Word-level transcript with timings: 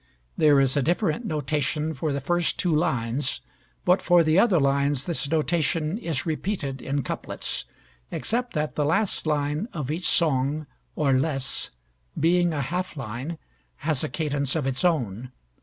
There 0.35 0.59
is 0.59 0.75
a 0.75 0.81
different 0.81 1.25
notation 1.25 1.93
for 1.93 2.11
the 2.11 2.19
first 2.21 2.57
two 2.57 2.75
lines, 2.75 3.39
but 3.85 4.01
for 4.01 4.23
the 4.23 4.39
other 4.39 4.59
lines 4.59 5.05
this 5.05 5.29
notation 5.29 5.99
is 5.99 6.25
repeated 6.25 6.81
in 6.81 7.03
couplets, 7.03 7.65
except 8.09 8.53
that 8.55 8.73
the 8.73 8.83
last 8.83 9.27
line 9.27 9.67
of 9.73 9.91
each 9.91 10.07
song 10.07 10.65
or 10.95 11.13
laisse 11.13 11.69
being 12.19 12.51
a 12.51 12.61
half 12.63 12.97
line 12.97 13.37
has 13.85 14.03
a 14.03 14.09
cadence 14.09 14.55
of 14.55 14.65
its 14.65 14.83
own. 14.83 15.31